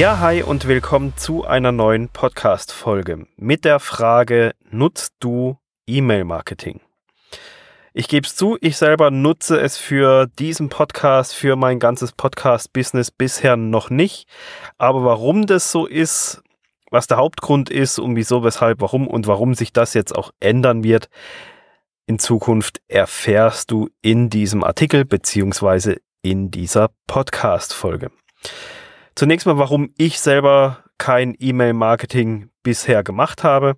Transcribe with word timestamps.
Ja, 0.00 0.18
hi 0.18 0.42
und 0.42 0.66
willkommen 0.66 1.12
zu 1.18 1.44
einer 1.44 1.72
neuen 1.72 2.08
Podcast-Folge 2.08 3.26
mit 3.36 3.66
der 3.66 3.80
Frage, 3.80 4.54
nutzt 4.70 5.12
du 5.20 5.58
E-Mail-Marketing? 5.86 6.80
Ich 7.92 8.08
gebe 8.08 8.26
es 8.26 8.34
zu, 8.34 8.56
ich 8.62 8.78
selber 8.78 9.10
nutze 9.10 9.60
es 9.60 9.76
für 9.76 10.26
diesen 10.26 10.70
Podcast, 10.70 11.34
für 11.34 11.54
mein 11.54 11.78
ganzes 11.78 12.12
Podcast-Business 12.12 13.10
bisher 13.10 13.58
noch 13.58 13.90
nicht. 13.90 14.26
Aber 14.78 15.04
warum 15.04 15.44
das 15.44 15.70
so 15.70 15.84
ist, 15.84 16.42
was 16.90 17.06
der 17.06 17.18
Hauptgrund 17.18 17.68
ist 17.68 17.98
und 17.98 18.16
wieso, 18.16 18.42
weshalb, 18.42 18.80
warum 18.80 19.06
und 19.06 19.26
warum 19.26 19.52
sich 19.52 19.70
das 19.70 19.92
jetzt 19.92 20.16
auch 20.16 20.32
ändern 20.40 20.82
wird, 20.82 21.10
in 22.06 22.18
Zukunft 22.18 22.80
erfährst 22.88 23.70
du 23.70 23.90
in 24.00 24.30
diesem 24.30 24.64
Artikel 24.64 25.04
beziehungsweise 25.04 26.00
in 26.22 26.50
dieser 26.50 26.88
Podcast-Folge. 27.06 28.10
Zunächst 29.14 29.46
mal, 29.46 29.58
warum 29.58 29.92
ich 29.96 30.20
selber 30.20 30.84
kein 30.98 31.34
E-Mail-Marketing 31.38 32.50
bisher 32.62 33.02
gemacht 33.02 33.42
habe. 33.42 33.76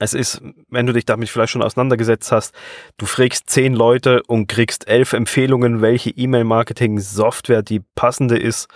Es 0.00 0.14
ist, 0.14 0.42
wenn 0.68 0.86
du 0.86 0.92
dich 0.92 1.06
damit 1.06 1.28
vielleicht 1.28 1.52
schon 1.52 1.62
auseinandergesetzt 1.62 2.32
hast, 2.32 2.54
du 2.98 3.06
fragst 3.06 3.48
zehn 3.48 3.72
Leute 3.72 4.22
und 4.24 4.48
kriegst 4.48 4.88
elf 4.88 5.12
Empfehlungen, 5.12 5.80
welche 5.80 6.10
E-Mail-Marketing-Software 6.10 7.62
die 7.62 7.80
passende 7.94 8.36
ist. 8.36 8.68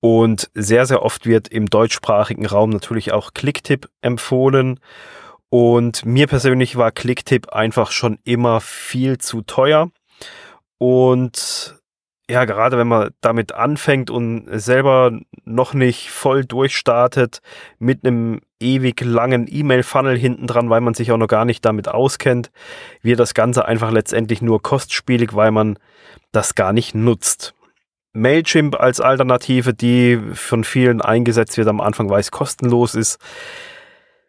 Und 0.00 0.50
sehr, 0.54 0.86
sehr 0.86 1.02
oft 1.02 1.26
wird 1.26 1.48
im 1.48 1.66
deutschsprachigen 1.66 2.46
Raum 2.46 2.70
natürlich 2.70 3.12
auch 3.12 3.34
Clicktip 3.34 3.88
empfohlen. 4.02 4.78
Und 5.48 6.04
mir 6.04 6.28
persönlich 6.28 6.76
war 6.76 6.92
Clicktip 6.92 7.48
einfach 7.48 7.90
schon 7.90 8.18
immer 8.24 8.60
viel 8.60 9.18
zu 9.18 9.42
teuer. 9.42 9.90
Und 10.78 11.76
ja, 12.28 12.44
gerade 12.44 12.76
wenn 12.76 12.88
man 12.88 13.10
damit 13.20 13.52
anfängt 13.52 14.10
und 14.10 14.46
selber 14.50 15.18
noch 15.44 15.74
nicht 15.74 16.10
voll 16.10 16.44
durchstartet 16.44 17.40
mit 17.78 18.04
einem 18.04 18.40
ewig 18.58 19.00
langen 19.00 19.46
E-Mail-Funnel 19.48 20.18
hinten 20.18 20.48
dran, 20.48 20.68
weil 20.68 20.80
man 20.80 20.94
sich 20.94 21.12
auch 21.12 21.18
noch 21.18 21.28
gar 21.28 21.44
nicht 21.44 21.64
damit 21.64 21.88
auskennt, 21.88 22.50
wird 23.00 23.20
das 23.20 23.34
Ganze 23.34 23.66
einfach 23.66 23.92
letztendlich 23.92 24.42
nur 24.42 24.60
kostspielig, 24.60 25.34
weil 25.34 25.52
man 25.52 25.78
das 26.32 26.56
gar 26.56 26.72
nicht 26.72 26.94
nutzt. 26.94 27.54
Mailchimp 28.12 28.80
als 28.80 29.00
Alternative, 29.00 29.74
die 29.74 30.18
von 30.32 30.64
vielen 30.64 31.02
eingesetzt 31.02 31.58
wird 31.58 31.68
am 31.68 31.80
Anfang, 31.80 32.08
weil 32.08 32.20
es 32.20 32.30
kostenlos 32.30 32.94
ist, 32.94 33.18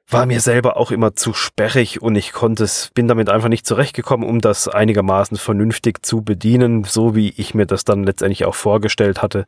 war 0.10 0.26
mir 0.26 0.40
selber 0.40 0.78
auch 0.78 0.92
immer 0.92 1.16
zu 1.16 1.34
sperrig 1.34 2.02
und 2.02 2.16
ich 2.16 2.32
konnte 2.32 2.64
es, 2.64 2.92
bin 2.94 3.10
damit 3.10 3.30
einfach 3.30 3.50
nicht 3.50 3.66
zurechtgekommen, 3.66 4.28
um 4.28 4.40
das 4.40 4.70
einigermaßen 4.70 5.38
vernünftig 5.38 6.06
zu 6.06 6.22
bedienen, 6.22 6.86
so 6.86 7.14
wie 7.14 7.34
ich 7.36 7.54
mir 7.54 7.66
das 7.66 7.84
dann 7.84 8.04
letztendlich 8.04 8.46
auch 8.46 8.56
vorgestellt 8.56 9.22
hatte, 9.22 9.46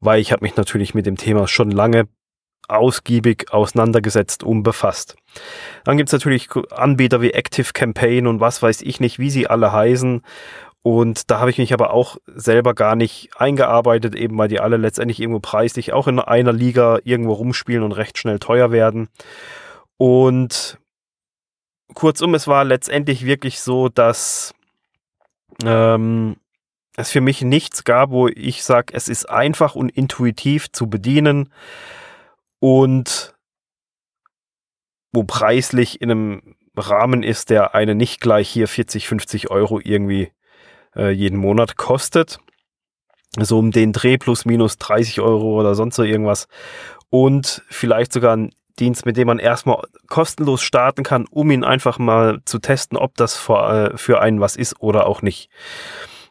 weil 0.00 0.20
ich 0.20 0.30
habe 0.30 0.44
mich 0.44 0.56
natürlich 0.56 0.94
mit 0.94 1.06
dem 1.06 1.16
Thema 1.16 1.48
schon 1.48 1.70
lange 1.70 2.08
ausgiebig 2.68 3.52
auseinandergesetzt 3.52 4.44
und 4.44 4.62
befasst. 4.62 5.16
Dann 5.84 5.96
gibt 5.96 6.10
es 6.10 6.12
natürlich 6.12 6.48
Anbieter 6.70 7.22
wie 7.22 7.32
Active 7.32 7.72
Campaign 7.72 8.26
und 8.26 8.40
was 8.40 8.62
weiß 8.62 8.82
ich 8.82 9.00
nicht, 9.00 9.18
wie 9.18 9.30
sie 9.30 9.46
alle 9.46 9.72
heißen. 9.72 10.22
Und 10.82 11.30
da 11.30 11.38
habe 11.38 11.50
ich 11.50 11.58
mich 11.58 11.72
aber 11.72 11.92
auch 11.92 12.16
selber 12.26 12.74
gar 12.74 12.96
nicht 12.96 13.30
eingearbeitet, 13.36 14.14
eben 14.14 14.36
weil 14.36 14.48
die 14.48 14.60
alle 14.60 14.76
letztendlich 14.76 15.20
irgendwo 15.20 15.40
preislich 15.40 15.92
auch 15.92 16.08
in 16.08 16.18
einer 16.18 16.52
Liga 16.52 16.98
irgendwo 17.04 17.34
rumspielen 17.34 17.84
und 17.84 17.92
recht 17.92 18.18
schnell 18.18 18.40
teuer 18.40 18.72
werden. 18.72 19.08
Und 19.96 20.78
kurzum, 21.94 22.34
es 22.34 22.46
war 22.46 22.64
letztendlich 22.64 23.24
wirklich 23.24 23.60
so, 23.60 23.88
dass 23.88 24.54
ähm, 25.64 26.36
es 26.96 27.10
für 27.10 27.20
mich 27.20 27.42
nichts 27.42 27.84
gab, 27.84 28.10
wo 28.10 28.28
ich 28.28 28.64
sage, 28.64 28.92
es 28.94 29.08
ist 29.08 29.28
einfach 29.28 29.74
und 29.74 29.90
intuitiv 29.90 30.70
zu 30.72 30.88
bedienen 30.88 31.52
und 32.58 33.34
wo 35.12 35.24
preislich 35.24 36.00
in 36.00 36.10
einem 36.10 36.56
Rahmen 36.76 37.22
ist, 37.22 37.50
der 37.50 37.74
eine 37.74 37.94
nicht 37.94 38.20
gleich 38.20 38.48
hier 38.48 38.66
40, 38.66 39.08
50 39.08 39.50
Euro 39.50 39.80
irgendwie 39.82 40.32
äh, 40.96 41.10
jeden 41.10 41.38
Monat 41.38 41.76
kostet. 41.76 42.38
So 43.38 43.58
um 43.58 43.70
den 43.70 43.92
Dreh 43.92 44.18
plus 44.18 44.44
minus 44.44 44.78
30 44.78 45.20
Euro 45.20 45.58
oder 45.58 45.74
sonst 45.74 45.96
so 45.96 46.02
irgendwas. 46.02 46.48
Und 47.10 47.62
vielleicht 47.68 48.12
sogar 48.12 48.36
ein 48.36 48.54
Dienst, 48.78 49.06
mit 49.06 49.16
dem 49.16 49.26
man 49.26 49.38
erstmal 49.38 49.82
kostenlos 50.08 50.62
starten 50.62 51.02
kann, 51.02 51.26
um 51.30 51.50
ihn 51.50 51.64
einfach 51.64 51.98
mal 51.98 52.40
zu 52.44 52.58
testen, 52.58 52.98
ob 52.98 53.16
das 53.16 53.36
für, 53.36 53.92
äh, 53.92 53.96
für 53.96 54.20
einen 54.20 54.40
was 54.40 54.56
ist 54.56 54.80
oder 54.80 55.06
auch 55.06 55.22
nicht. 55.22 55.50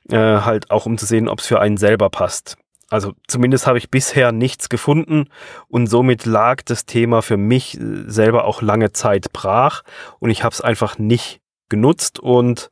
Äh, 0.09 0.17
halt 0.17 0.71
auch 0.71 0.85
um 0.85 0.97
zu 0.97 1.05
sehen, 1.05 1.27
ob 1.27 1.39
es 1.39 1.47
für 1.47 1.59
einen 1.59 1.77
selber 1.77 2.09
passt. 2.09 2.57
Also 2.89 3.13
zumindest 3.27 3.67
habe 3.67 3.77
ich 3.77 3.89
bisher 3.89 4.31
nichts 4.31 4.67
gefunden 4.67 5.29
und 5.69 5.87
somit 5.87 6.25
lag 6.25 6.61
das 6.63 6.85
Thema 6.85 7.21
für 7.21 7.37
mich 7.37 7.79
äh, 7.79 8.03
selber 8.07 8.45
auch 8.45 8.61
lange 8.61 8.91
Zeit 8.91 9.31
brach 9.31 9.83
und 10.19 10.29
ich 10.29 10.43
habe 10.43 10.53
es 10.53 10.61
einfach 10.61 10.97
nicht 10.97 11.39
genutzt 11.69 12.19
und 12.19 12.69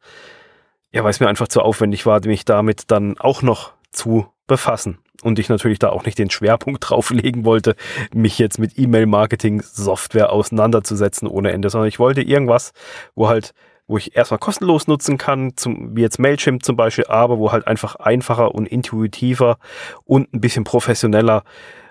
ja, 0.92 1.04
weil 1.04 1.12
es 1.12 1.20
mir 1.20 1.30
einfach 1.30 1.48
zu 1.48 1.62
aufwendig 1.62 2.06
war, 2.06 2.20
mich 2.26 2.44
damit 2.44 2.92
dann 2.92 3.18
auch 3.18 3.42
noch 3.42 3.74
zu 3.92 4.28
befassen 4.48 4.98
und 5.24 5.40
ich 5.40 5.50
natürlich 5.50 5.80
da 5.80 5.90
auch 5.90 6.06
nicht 6.06 6.18
den 6.18 6.30
Schwerpunkt 6.30 6.80
drauf 6.90 7.10
legen 7.12 7.46
wollte, 7.46 7.76
mich 8.14 8.40
jetzt 8.40 8.60
mit 8.60 8.78
E-Mail-Marketing-Software 8.78 10.32
auseinanderzusetzen 10.32 11.28
ohne 11.28 11.52
Ende, 11.52 11.70
sondern 11.70 11.88
ich 11.88 12.00
wollte 12.00 12.22
irgendwas, 12.22 12.72
wo 13.16 13.28
halt, 13.28 13.54
wo 13.88 13.98
ich 13.98 14.16
erstmal 14.16 14.40
kostenlos 14.40 14.88
nutzen 14.88 15.18
kann, 15.18 15.54
zum, 15.56 15.96
wie 15.96 16.02
jetzt 16.02 16.20
Mailchimp 16.20 16.64
zum 16.64 16.76
Beispiel, 16.76 17.06
aber 17.08 17.40
wo 17.40 17.52
halt 17.52 17.68
einfach 17.68 17.96
einfacher 17.96 18.54
und 18.54 18.68
intuitiver 18.68 19.58
und 20.06 20.34
ein 20.34 20.42
bisschen 20.42 20.64
professioneller 20.64 21.44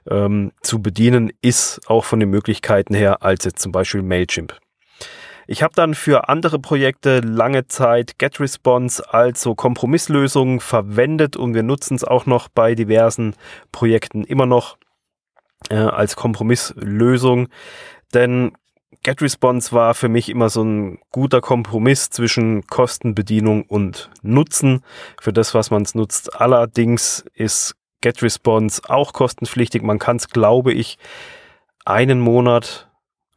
ähm, 0.09 0.53
zu 0.62 0.81
bedienen 0.81 1.33
ist, 1.43 1.81
auch 1.87 2.05
von 2.05 2.21
den 2.21 2.31
Möglichkeiten 2.31 2.95
her, 2.95 3.22
als 3.22 3.45
jetzt 3.45 3.60
zum 3.60 3.72
Beispiel 3.72 4.03
Mailchimp. 4.03 4.59
Ich 5.50 5.62
habe 5.62 5.72
dann 5.75 5.94
für 5.94 6.28
andere 6.28 6.59
Projekte 6.59 7.20
lange 7.20 7.66
Zeit 7.66 8.19
GetResponse 8.19 9.14
als 9.14 9.41
so 9.41 9.54
Kompromisslösung 9.54 10.60
verwendet 10.60 11.36
und 11.36 11.54
wir 11.54 11.62
nutzen 11.62 11.94
es 11.94 12.04
auch 12.04 12.26
noch 12.26 12.48
bei 12.48 12.75
diversen 12.75 13.34
Projekten 13.72 14.25
immer 14.25 14.44
noch 14.44 14.76
äh, 15.70 15.76
als 15.76 16.16
Kompromisslösung. 16.16 17.48
Denn 18.12 18.53
GetResponse 19.03 19.72
war 19.72 19.94
für 19.94 20.10
mich 20.10 20.28
immer 20.28 20.50
so 20.50 20.62
ein 20.62 20.98
guter 21.12 21.41
Kompromiss 21.41 22.10
zwischen 22.10 22.66
Kostenbedienung 22.66 23.62
und 23.62 24.10
Nutzen 24.20 24.82
für 25.19 25.32
das, 25.32 25.54
was 25.54 25.70
man 25.70 25.80
es 25.80 25.94
nutzt. 25.94 26.38
Allerdings 26.38 27.25
ist 27.32 27.75
GetResponse 28.03 28.82
auch 28.91 29.15
kostenpflichtig. 29.15 29.80
Man 29.82 29.98
kann 29.98 30.16
es, 30.16 30.28
glaube 30.28 30.75
ich, 30.75 30.98
einen 31.86 32.20
Monat 32.20 32.88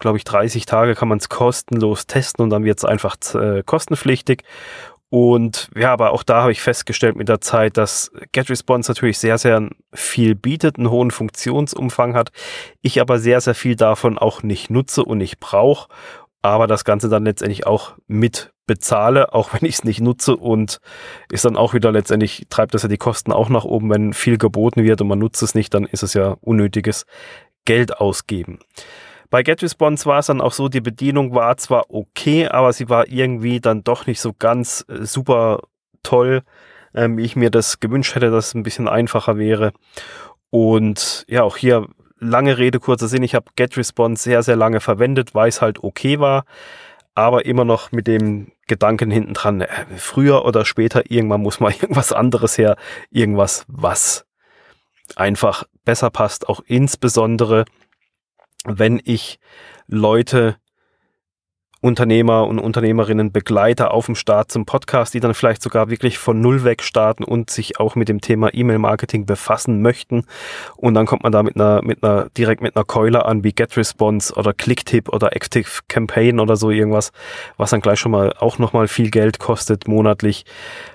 glaube 0.01 0.17
ich, 0.17 0.25
30 0.25 0.65
Tage 0.65 0.95
kann 0.95 1.07
man 1.07 1.19
es 1.19 1.29
kostenlos 1.29 2.07
testen 2.07 2.43
und 2.43 2.49
dann 2.49 2.65
wird 2.65 2.79
es 2.79 2.85
einfach 2.85 3.15
äh, 3.33 3.63
kostenpflichtig. 3.65 4.43
Und 5.09 5.69
ja, 5.75 5.91
aber 5.91 6.11
auch 6.11 6.23
da 6.23 6.41
habe 6.41 6.53
ich 6.53 6.61
festgestellt 6.61 7.17
mit 7.17 7.27
der 7.27 7.41
Zeit, 7.41 7.75
dass 7.75 8.11
GetResponse 8.31 8.91
natürlich 8.91 9.19
sehr, 9.19 9.37
sehr 9.37 9.69
viel 9.93 10.35
bietet, 10.35 10.77
einen 10.77 10.89
hohen 10.89 11.11
Funktionsumfang 11.11 12.15
hat. 12.15 12.31
Ich 12.81 13.01
aber 13.01 13.19
sehr, 13.19 13.41
sehr 13.41 13.55
viel 13.55 13.75
davon 13.75 14.17
auch 14.17 14.41
nicht 14.41 14.69
nutze 14.69 15.03
und 15.03 15.17
nicht 15.17 15.39
brauche. 15.39 15.89
Aber 16.41 16.65
das 16.65 16.85
Ganze 16.85 17.09
dann 17.09 17.25
letztendlich 17.25 17.67
auch 17.67 17.93
mit 18.07 18.53
bezahle, 18.65 19.33
auch 19.33 19.53
wenn 19.53 19.67
ich 19.67 19.75
es 19.75 19.83
nicht 19.83 19.99
nutze 19.99 20.37
und 20.37 20.79
ist 21.29 21.43
dann 21.43 21.57
auch 21.57 21.73
wieder 21.73 21.91
letztendlich, 21.91 22.47
treibt 22.49 22.73
das 22.73 22.83
ja 22.83 22.89
die 22.89 22.97
Kosten 22.97 23.33
auch 23.33 23.49
nach 23.49 23.65
oben, 23.65 23.89
wenn 23.89 24.13
viel 24.13 24.37
geboten 24.37 24.85
wird 24.85 25.01
und 25.01 25.09
man 25.09 25.19
nutzt 25.19 25.43
es 25.43 25.55
nicht, 25.55 25.73
dann 25.73 25.83
ist 25.83 26.03
es 26.03 26.13
ja 26.13 26.37
unnötiges 26.39 27.05
Geld 27.65 27.97
ausgeben. 27.97 28.59
Bei 29.31 29.43
GetResponse 29.43 30.05
war 30.05 30.19
es 30.19 30.27
dann 30.27 30.41
auch 30.41 30.51
so, 30.51 30.67
die 30.67 30.81
Bedienung 30.81 31.33
war 31.33 31.55
zwar 31.55 31.85
okay, 31.89 32.47
aber 32.47 32.73
sie 32.73 32.89
war 32.89 33.07
irgendwie 33.07 33.61
dann 33.61 33.81
doch 33.83 34.05
nicht 34.05 34.19
so 34.19 34.33
ganz 34.37 34.85
äh, 34.89 35.05
super 35.05 35.61
toll, 36.03 36.43
ähm, 36.93 37.17
wie 37.17 37.23
ich 37.23 37.37
mir 37.37 37.49
das 37.49 37.79
gewünscht 37.79 38.13
hätte, 38.13 38.29
dass 38.29 38.47
es 38.47 38.53
ein 38.53 38.63
bisschen 38.63 38.89
einfacher 38.89 39.37
wäre. 39.37 39.71
Und 40.49 41.23
ja, 41.29 41.43
auch 41.43 41.55
hier 41.55 41.87
lange 42.19 42.57
Rede, 42.57 42.81
kurzer 42.81 43.07
Sinn. 43.07 43.23
Ich 43.23 43.33
habe 43.33 43.45
GetResponse 43.55 44.21
sehr, 44.21 44.43
sehr 44.43 44.57
lange 44.57 44.81
verwendet, 44.81 45.33
weil 45.33 45.47
es 45.47 45.61
halt 45.61 45.81
okay 45.81 46.19
war, 46.19 46.43
aber 47.15 47.45
immer 47.45 47.63
noch 47.63 47.93
mit 47.93 48.07
dem 48.07 48.51
Gedanken 48.67 49.11
hinten 49.11 49.33
dran, 49.33 49.61
äh, 49.61 49.67
früher 49.95 50.43
oder 50.43 50.65
später 50.65 51.09
irgendwann 51.09 51.41
muss 51.41 51.61
mal 51.61 51.71
irgendwas 51.81 52.11
anderes 52.11 52.57
her, 52.57 52.75
irgendwas, 53.09 53.63
was 53.69 54.25
einfach 55.15 55.63
besser 55.85 56.09
passt, 56.09 56.49
auch 56.49 56.61
insbesondere 56.65 57.63
wenn 58.65 59.01
ich 59.03 59.39
Leute, 59.87 60.57
Unternehmer 61.83 62.45
und 62.45 62.59
Unternehmerinnen 62.59 63.31
begleite 63.31 63.89
auf 63.89 64.05
dem 64.05 64.13
Start 64.13 64.51
zum 64.51 64.67
Podcast, 64.67 65.15
die 65.15 65.19
dann 65.19 65.33
vielleicht 65.33 65.63
sogar 65.63 65.89
wirklich 65.89 66.19
von 66.19 66.39
Null 66.39 66.63
weg 66.63 66.83
starten 66.83 67.23
und 67.23 67.49
sich 67.49 67.79
auch 67.79 67.95
mit 67.95 68.07
dem 68.07 68.21
Thema 68.21 68.53
E-Mail-Marketing 68.53 69.25
befassen 69.25 69.81
möchten. 69.81 70.25
Und 70.77 70.93
dann 70.93 71.07
kommt 71.07 71.23
man 71.23 71.31
da 71.31 71.41
mit 71.41 71.55
einer, 71.55 71.81
mit 71.83 72.03
einer, 72.03 72.29
direkt 72.37 72.61
mit 72.61 72.75
einer 72.75 72.85
Keule 72.85 73.25
an 73.25 73.43
wie 73.43 73.51
GetResponse 73.51 74.35
oder 74.35 74.53
Clicktip 74.53 75.09
oder 75.09 75.35
Active 75.35 75.81
Campaign 75.87 76.39
oder 76.39 76.55
so 76.55 76.69
irgendwas, 76.69 77.11
was 77.57 77.71
dann 77.71 77.81
gleich 77.81 77.99
schon 77.99 78.11
mal 78.11 78.31
auch 78.37 78.59
nochmal 78.59 78.87
viel 78.87 79.09
Geld 79.09 79.39
kostet 79.39 79.87
monatlich. 79.87 80.45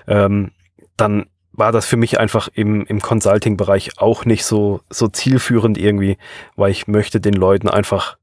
Ähm, 0.07 0.51
dann 0.95 1.25
war 1.57 1.71
das 1.71 1.85
für 1.85 1.97
mich 1.97 2.19
einfach 2.19 2.47
im, 2.53 2.85
im 2.85 3.01
Consulting-Bereich 3.01 3.99
auch 3.99 4.25
nicht 4.25 4.45
so, 4.45 4.81
so 4.89 5.07
zielführend 5.07 5.77
irgendwie, 5.77 6.17
weil 6.55 6.71
ich 6.71 6.87
möchte 6.87 7.19
den 7.19 7.33
Leuten 7.33 7.67
einfach 7.67 8.17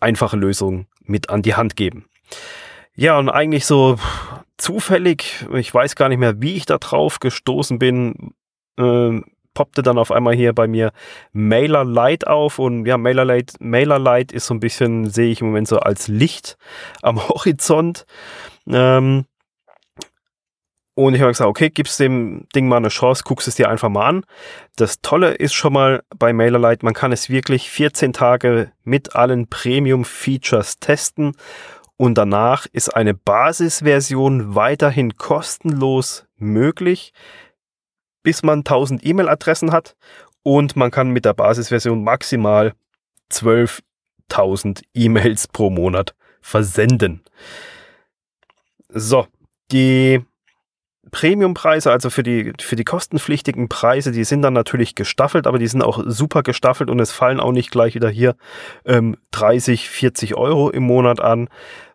einfache 0.00 0.36
Lösungen 0.36 0.86
mit 1.02 1.30
an 1.30 1.42
die 1.42 1.54
Hand 1.54 1.76
geben. 1.76 2.06
Ja, 2.94 3.18
und 3.18 3.30
eigentlich 3.30 3.66
so 3.66 3.98
zufällig, 4.58 5.46
ich 5.54 5.72
weiß 5.72 5.96
gar 5.96 6.10
nicht 6.10 6.18
mehr, 6.18 6.40
wie 6.42 6.56
ich 6.56 6.66
da 6.66 6.76
drauf 6.78 7.18
gestoßen 7.20 7.78
bin, 7.78 8.34
äh, 8.78 9.20
poppte 9.54 9.82
dann 9.82 9.98
auf 9.98 10.12
einmal 10.12 10.34
hier 10.34 10.52
bei 10.52 10.68
mir 10.68 10.92
MailerLite 11.32 12.28
auf 12.28 12.58
und 12.58 12.84
ja, 12.86 12.98
MailerLite, 12.98 13.54
MailerLite 13.60 14.34
ist 14.34 14.46
so 14.46 14.54
ein 14.54 14.60
bisschen, 14.60 15.08
sehe 15.08 15.30
ich 15.30 15.40
im 15.40 15.48
Moment 15.48 15.68
so 15.68 15.78
als 15.78 16.06
Licht 16.08 16.58
am 17.02 17.16
Horizont. 17.28 18.04
Ähm, 18.68 19.24
und 21.06 21.14
ich 21.14 21.22
habe 21.22 21.30
gesagt, 21.30 21.48
okay, 21.48 21.70
gibst 21.70 21.98
dem 21.98 22.46
Ding 22.54 22.68
mal 22.68 22.76
eine 22.76 22.90
Chance, 22.90 23.22
guckst 23.24 23.48
es 23.48 23.54
dir 23.54 23.70
einfach 23.70 23.88
mal 23.88 24.06
an. 24.06 24.24
Das 24.76 25.00
Tolle 25.00 25.32
ist 25.32 25.54
schon 25.54 25.72
mal 25.72 26.02
bei 26.14 26.34
MailerLite, 26.34 26.84
man 26.84 26.92
kann 26.92 27.10
es 27.10 27.30
wirklich 27.30 27.70
14 27.70 28.12
Tage 28.12 28.70
mit 28.84 29.16
allen 29.16 29.48
Premium-Features 29.48 30.78
testen 30.78 31.32
und 31.96 32.18
danach 32.18 32.66
ist 32.72 32.94
eine 32.94 33.14
Basisversion 33.14 34.54
weiterhin 34.54 35.16
kostenlos 35.16 36.26
möglich, 36.36 37.14
bis 38.22 38.42
man 38.42 38.58
1000 38.58 39.02
E-Mail-Adressen 39.02 39.72
hat 39.72 39.96
und 40.42 40.76
man 40.76 40.90
kann 40.90 41.08
mit 41.08 41.24
der 41.24 41.32
Basisversion 41.32 42.04
maximal 42.04 42.74
12.000 43.32 44.82
E-Mails 44.92 45.48
pro 45.48 45.70
Monat 45.70 46.14
versenden. 46.42 47.22
So, 48.90 49.26
die 49.72 50.26
Premiumpreise, 51.10 51.90
also 51.90 52.10
für 52.10 52.22
die, 52.22 52.52
für 52.60 52.76
die 52.76 52.84
kostenpflichtigen 52.84 53.68
Preise, 53.68 54.12
die 54.12 54.24
sind 54.24 54.42
dann 54.42 54.52
natürlich 54.52 54.94
gestaffelt, 54.94 55.46
aber 55.46 55.58
die 55.58 55.66
sind 55.66 55.82
auch 55.82 56.02
super 56.06 56.42
gestaffelt 56.42 56.90
und 56.90 57.00
es 57.00 57.10
fallen 57.10 57.40
auch 57.40 57.52
nicht 57.52 57.70
gleich 57.70 57.94
wieder 57.94 58.10
hier 58.10 58.36
ähm, 58.84 59.16
30, 59.30 59.88
40 59.88 60.36
Euro 60.36 60.68
im 60.70 60.82
Monat 60.82 61.20
an, 61.20 61.48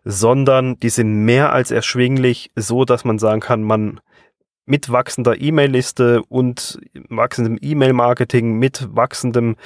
sondern 0.04 0.78
die 0.80 0.88
sind 0.88 1.24
mehr 1.24 1.52
als 1.52 1.70
erschwinglich, 1.70 2.50
so 2.56 2.84
dass 2.84 3.04
man 3.04 3.18
sagen 3.18 3.40
kann, 3.40 3.62
man 3.62 4.00
mit 4.66 4.90
wachsender 4.90 5.40
E-Mail-Liste 5.40 6.22
und 6.28 6.78
wachsendem 7.08 7.58
E-Mail-Marketing, 7.60 8.58
mit 8.58 8.88
wachsendem, 8.90 9.56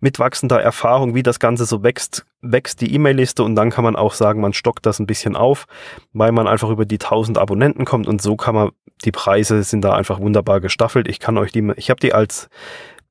mit 0.00 0.18
wachsender 0.18 0.60
Erfahrung, 0.60 1.14
wie 1.14 1.22
das 1.22 1.38
Ganze 1.38 1.64
so 1.64 1.84
wächst, 1.84 2.26
wächst 2.42 2.80
die 2.80 2.92
E-Mail-Liste 2.92 3.44
und 3.44 3.54
dann 3.54 3.70
kann 3.70 3.84
man 3.84 3.96
auch 3.96 4.12
sagen, 4.12 4.40
man 4.40 4.52
stockt 4.52 4.84
das 4.84 4.98
ein 4.98 5.06
bisschen 5.06 5.36
auf, 5.36 5.66
weil 6.12 6.32
man 6.32 6.48
einfach 6.48 6.70
über 6.70 6.84
die 6.86 6.96
1000 6.96 7.38
Abonnenten 7.38 7.84
kommt 7.84 8.08
und 8.08 8.20
so 8.20 8.36
kann 8.36 8.54
man, 8.54 8.70
die 9.04 9.12
Preise 9.12 9.62
sind 9.62 9.82
da 9.82 9.94
einfach 9.94 10.20
wunderbar 10.20 10.60
gestaffelt. 10.60 11.06
Ich 11.06 11.20
kann 11.20 11.38
euch 11.38 11.52
die, 11.52 11.72
ich 11.76 11.88
habe 11.88 12.00
die 12.00 12.12
als 12.12 12.48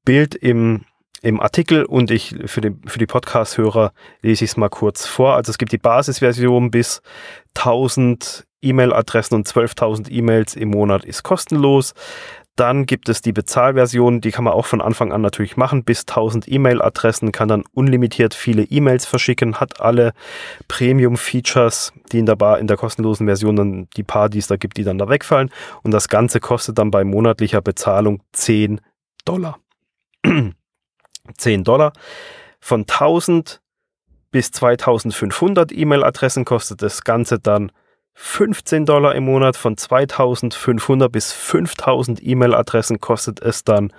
Bild 0.04 0.36
im, 0.36 0.84
im 1.22 1.40
Artikel 1.40 1.86
und 1.86 2.12
ich 2.12 2.36
für, 2.46 2.60
den, 2.60 2.82
für 2.86 3.00
die 3.00 3.08
Podcast-Hörer 3.08 3.94
lese 4.22 4.44
ich 4.44 4.52
es 4.52 4.58
mal 4.58 4.70
kurz 4.70 5.06
vor. 5.06 5.36
Also 5.36 5.52
es 5.52 5.58
gibt 5.58 5.72
die 5.72 5.78
Basisversion 5.78 6.72
bis 6.72 7.02
1000 7.56 8.47
E-Mail-Adressen 8.62 9.36
und 9.36 9.48
12.000 9.48 10.10
E-Mails 10.12 10.56
im 10.56 10.70
Monat 10.70 11.06
ist 11.06 11.24
kostenlos. 11.24 11.94
Dann 12.58 12.88
gibt 12.88 13.08
es 13.08 13.22
die 13.22 13.34
Bezahlversion, 13.34 14.20
die 14.20 14.32
kann 14.32 14.44
man 14.44 14.54
auch 14.54 14.66
von 14.66 14.82
Anfang 14.82 15.12
an 15.12 15.22
natürlich 15.22 15.58
machen. 15.58 15.84
Bis 15.84 16.02
1000 16.08 16.48
E-Mail-Adressen 16.52 17.32
kann 17.32 17.48
dann 17.48 17.64
unlimitiert 17.74 18.34
viele 18.34 18.64
E-Mails 18.64 19.06
verschicken, 19.06 19.60
hat 19.60 19.80
alle 19.80 20.14
Premium-Features, 20.68 21.94
die 22.12 22.18
in 22.18 22.26
der, 22.26 22.36
Bar, 22.36 22.58
in 22.58 22.66
der 22.66 22.78
kostenlosen 22.78 23.28
Version 23.28 23.56
dann 23.56 23.88
die 23.96 24.02
paar, 24.02 24.30
die 24.30 24.40
es 24.40 24.48
da 24.48 24.56
gibt, 24.56 24.78
die 24.78 24.84
dann 24.84 24.98
da 24.98 25.08
wegfallen. 25.08 25.52
Und 25.84 25.92
das 25.92 26.08
Ganze 26.08 26.40
kostet 26.40 26.80
dann 26.80 26.90
bei 26.90 27.04
monatlicher 27.04 27.62
Bezahlung 27.62 28.24
10 28.34 28.82
Dollar. 29.24 29.60
10 31.38 31.64
Dollar. 31.64 31.94
Von 32.60 32.82
1000 32.82 33.62
bis 34.32 34.52
2500 34.52 35.72
E-Mail-Adressen 35.72 36.44
kostet 36.44 36.82
das 36.82 37.04
Ganze 37.04 37.40
dann 37.40 37.72
15 38.20 38.88
Dollar 38.88 39.14
im 39.14 39.26
Monat. 39.26 39.56
Von 39.58 39.78
2500 39.78 41.12
bis 41.12 41.32
5000 41.32 42.22
E-Mail-Adressen 42.22 43.00
kostet 43.00 43.40
es 43.40 43.64
dann 43.64 43.94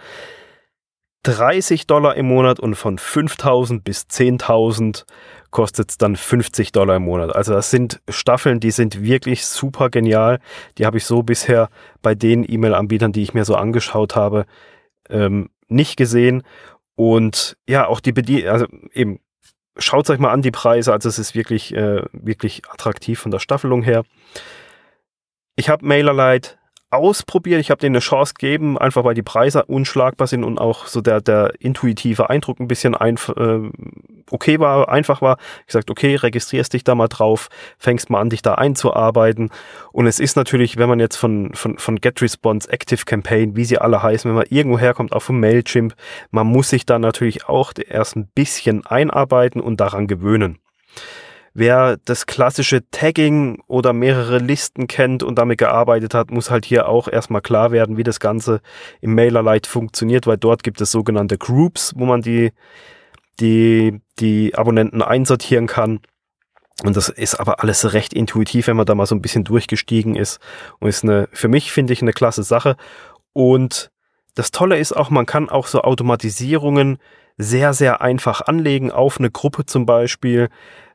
30 1.22 1.86
Dollar 1.86 2.16
im 2.16 2.26
Monat 2.26 2.58
und 2.58 2.74
von 2.74 2.98
5000 2.98 3.84
bis 3.84 4.06
10.000 4.10 5.04
kostet 5.50 5.90
es 5.90 5.98
dann 5.98 6.16
50 6.16 6.72
Dollar 6.72 6.96
im 6.96 7.04
Monat. 7.04 7.34
Also 7.34 7.52
das 7.52 7.70
sind 7.70 8.00
Staffeln, 8.08 8.58
die 8.58 8.72
sind 8.72 9.02
wirklich 9.02 9.46
super 9.46 9.88
genial. 9.88 10.40
Die 10.78 10.86
habe 10.86 10.98
ich 10.98 11.04
so 11.04 11.22
bisher 11.22 11.68
bei 12.02 12.16
den 12.16 12.44
E-Mail-Anbietern, 12.48 13.12
die 13.12 13.22
ich 13.22 13.34
mir 13.34 13.44
so 13.44 13.54
angeschaut 13.54 14.16
habe, 14.16 14.46
ähm, 15.10 15.50
nicht 15.68 15.96
gesehen. 15.96 16.42
Und 16.96 17.56
ja, 17.68 17.86
auch 17.86 18.00
die 18.00 18.12
Bedienung, 18.12 18.50
also 18.50 18.66
eben 18.92 19.20
schaut 19.78 20.10
euch 20.10 20.18
mal 20.18 20.30
an 20.30 20.42
die 20.42 20.50
Preise. 20.50 20.92
Also 20.92 21.08
es 21.08 21.18
ist 21.18 21.34
wirklich, 21.34 21.74
äh, 21.74 22.02
wirklich 22.12 22.62
attraktiv 22.68 23.18
von 23.18 23.30
der 23.30 23.38
Staffelung 23.38 23.82
her. 23.82 24.04
Ich 25.56 25.68
habe 25.68 25.86
MailerLite 25.86 26.57
ausprobiert. 26.90 27.60
Ich 27.60 27.70
habe 27.70 27.80
denen 27.80 27.96
eine 27.96 28.00
Chance 28.00 28.34
gegeben, 28.34 28.78
einfach 28.78 29.04
weil 29.04 29.14
die 29.14 29.22
Preise 29.22 29.64
unschlagbar 29.64 30.26
sind 30.26 30.44
und 30.44 30.58
auch 30.58 30.86
so 30.86 31.00
der, 31.00 31.20
der 31.20 31.52
intuitive 31.60 32.30
Eindruck 32.30 32.60
ein 32.60 32.68
bisschen 32.68 32.94
einf 32.94 33.28
äh, 33.36 33.70
okay 34.30 34.58
war, 34.58 34.88
einfach 34.88 35.20
war. 35.20 35.38
Ich 35.60 35.66
gesagt, 35.68 35.90
okay, 35.90 36.16
registrierst 36.16 36.72
dich 36.72 36.84
da 36.84 36.94
mal 36.94 37.08
drauf, 37.08 37.48
fängst 37.78 38.10
mal 38.10 38.20
an, 38.20 38.30
dich 38.30 38.42
da 38.42 38.54
einzuarbeiten. 38.54 39.50
Und 39.92 40.06
es 40.06 40.20
ist 40.20 40.36
natürlich, 40.36 40.76
wenn 40.76 40.88
man 40.88 41.00
jetzt 41.00 41.16
von, 41.16 41.52
von, 41.54 41.78
von 41.78 42.00
GetResponse, 42.00 42.70
Active 42.70 43.04
Campaign, 43.04 43.56
wie 43.56 43.64
sie 43.64 43.78
alle 43.78 44.02
heißen, 44.02 44.28
wenn 44.28 44.36
man 44.36 44.46
irgendwo 44.48 44.78
herkommt, 44.78 45.12
auch 45.12 45.22
vom 45.22 45.40
Mailchimp, 45.40 45.94
man 46.30 46.46
muss 46.46 46.70
sich 46.70 46.86
da 46.86 46.98
natürlich 46.98 47.48
auch 47.48 47.72
erst 47.86 48.16
ein 48.16 48.28
bisschen 48.34 48.86
einarbeiten 48.86 49.60
und 49.60 49.80
daran 49.80 50.06
gewöhnen. 50.06 50.58
Wer 51.54 51.96
das 52.04 52.26
klassische 52.26 52.88
Tagging 52.90 53.62
oder 53.66 53.92
mehrere 53.92 54.38
Listen 54.38 54.86
kennt 54.86 55.22
und 55.22 55.38
damit 55.38 55.58
gearbeitet 55.58 56.14
hat, 56.14 56.30
muss 56.30 56.50
halt 56.50 56.64
hier 56.64 56.88
auch 56.88 57.08
erstmal 57.08 57.40
klar 57.40 57.72
werden, 57.72 57.96
wie 57.96 58.02
das 58.02 58.20
Ganze 58.20 58.60
im 59.00 59.14
MailerLite 59.14 59.68
funktioniert, 59.68 60.26
weil 60.26 60.36
dort 60.36 60.62
gibt 60.62 60.80
es 60.80 60.92
sogenannte 60.92 61.38
Groups, 61.38 61.94
wo 61.96 62.04
man 62.04 62.22
die, 62.22 62.52
die, 63.40 64.00
die 64.18 64.54
Abonnenten 64.54 65.02
einsortieren 65.02 65.66
kann. 65.66 66.00
Und 66.84 66.96
das 66.96 67.08
ist 67.08 67.34
aber 67.34 67.60
alles 67.60 67.92
recht 67.92 68.12
intuitiv, 68.12 68.68
wenn 68.68 68.76
man 68.76 68.86
da 68.86 68.94
mal 68.94 69.06
so 69.06 69.14
ein 69.14 69.22
bisschen 69.22 69.44
durchgestiegen 69.44 70.14
ist. 70.14 70.38
Und 70.78 70.88
ist 70.88 71.02
eine, 71.02 71.28
für 71.32 71.48
mich 71.48 71.72
finde 71.72 71.92
ich 71.92 72.02
eine 72.02 72.12
klasse 72.12 72.44
Sache. 72.44 72.76
Und 73.32 73.90
das 74.36 74.52
Tolle 74.52 74.78
ist 74.78 74.96
auch, 74.96 75.10
man 75.10 75.26
kann 75.26 75.48
auch 75.48 75.66
so 75.66 75.80
Automatisierungen 75.80 76.98
sehr, 77.36 77.72
sehr 77.72 78.00
einfach 78.00 78.42
anlegen 78.42 78.92
auf 78.92 79.18
eine 79.18 79.30
Gruppe 79.30 79.66
zum 79.66 79.86
Beispiel 79.86 80.48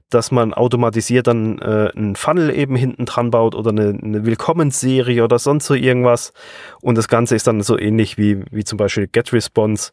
dass 0.10 0.32
man 0.32 0.54
automatisiert 0.54 1.28
dann 1.28 1.60
äh, 1.60 1.92
einen 1.96 2.16
Funnel 2.16 2.56
eben 2.56 2.76
hinten 2.76 3.06
dran 3.06 3.32
baut 3.32 3.56
oder 3.56 3.72
eine, 3.72 3.98
eine 4.02 4.26
Willkommensserie 4.26 5.24
oder 5.24 5.40
sonst 5.40 5.66
so 5.66 5.74
irgendwas. 5.74 6.34
Und 6.82 6.98
das 6.98 7.08
Ganze 7.08 7.36
ist 7.36 7.48
dann 7.48 7.62
so 7.62 7.78
ähnlich 7.78 8.18
wie, 8.18 8.44
wie 8.52 8.64
zum 8.64 8.78
Beispiel 8.78 9.08
GetResponse. 9.08 9.92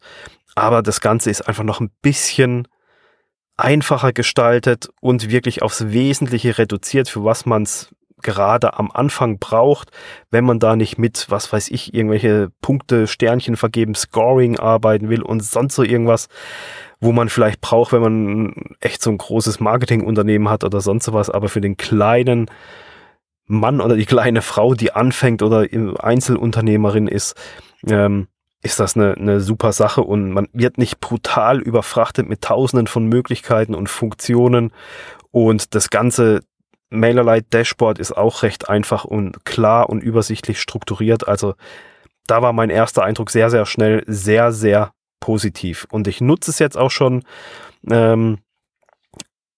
Aber 0.55 0.81
das 0.81 1.01
Ganze 1.01 1.29
ist 1.29 1.47
einfach 1.47 1.63
noch 1.63 1.79
ein 1.79 1.91
bisschen 2.01 2.67
einfacher 3.57 4.11
gestaltet 4.11 4.89
und 5.01 5.29
wirklich 5.29 5.61
aufs 5.61 5.91
Wesentliche 5.91 6.57
reduziert, 6.57 7.09
für 7.09 7.23
was 7.23 7.45
man 7.45 7.63
es 7.63 7.89
gerade 8.21 8.77
am 8.77 8.91
Anfang 8.91 9.39
braucht, 9.39 9.91
wenn 10.29 10.45
man 10.45 10.59
da 10.59 10.75
nicht 10.75 10.97
mit, 10.97 11.27
was 11.29 11.51
weiß 11.51 11.69
ich, 11.69 11.93
irgendwelche 11.93 12.51
Punkte, 12.61 13.07
Sternchen 13.07 13.55
vergeben, 13.55 13.95
Scoring 13.95 14.59
arbeiten 14.59 15.09
will 15.09 15.21
und 15.21 15.43
sonst 15.43 15.75
so 15.75 15.83
irgendwas 15.83 16.27
wo 17.01 17.11
man 17.11 17.29
vielleicht 17.29 17.61
braucht, 17.61 17.91
wenn 17.91 18.01
man 18.01 18.53
echt 18.79 19.01
so 19.01 19.09
ein 19.09 19.17
großes 19.17 19.59
Marketingunternehmen 19.59 20.49
hat 20.49 20.63
oder 20.63 20.79
sonst 20.81 21.05
sowas, 21.05 21.29
aber 21.29 21.49
für 21.49 21.59
den 21.59 21.75
kleinen 21.75 22.49
Mann 23.47 23.81
oder 23.81 23.95
die 23.95 24.05
kleine 24.05 24.41
Frau, 24.41 24.75
die 24.75 24.93
anfängt 24.93 25.41
oder 25.41 25.67
Einzelunternehmerin 25.99 27.07
ist, 27.07 27.35
ähm, 27.87 28.27
ist 28.63 28.79
das 28.79 28.95
eine, 28.95 29.15
eine 29.15 29.41
super 29.41 29.73
Sache 29.73 30.01
und 30.01 30.31
man 30.31 30.47
wird 30.53 30.77
nicht 30.77 30.99
brutal 30.99 31.59
überfrachtet 31.59 32.29
mit 32.29 32.41
tausenden 32.41 32.85
von 32.85 33.07
Möglichkeiten 33.07 33.73
und 33.73 33.89
Funktionen 33.89 34.71
und 35.31 35.73
das 35.73 35.89
ganze 35.89 36.41
MailerLite 36.91 37.47
Dashboard 37.49 37.97
ist 37.97 38.15
auch 38.15 38.43
recht 38.43 38.69
einfach 38.69 39.05
und 39.05 39.43
klar 39.45 39.89
und 39.89 40.03
übersichtlich 40.03 40.61
strukturiert. 40.61 41.27
Also 41.27 41.55
da 42.27 42.41
war 42.41 42.53
mein 42.53 42.69
erster 42.69 43.03
Eindruck 43.03 43.31
sehr, 43.31 43.49
sehr 43.49 43.65
schnell, 43.65 44.03
sehr, 44.05 44.51
sehr 44.51 44.91
positiv. 45.21 45.87
Und 45.89 46.09
ich 46.09 46.19
nutze 46.19 46.51
es 46.51 46.59
jetzt 46.59 46.77
auch 46.77 46.91
schon 46.91 47.23
ähm, 47.89 48.39